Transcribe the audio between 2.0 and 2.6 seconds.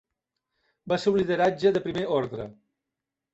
ordre.